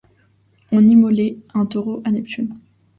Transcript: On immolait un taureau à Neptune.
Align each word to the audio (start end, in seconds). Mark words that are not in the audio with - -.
On 0.71 0.79
immolait 0.87 1.37
un 1.53 1.67
taureau 1.67 2.01
à 2.05 2.09
Neptune. 2.11 2.55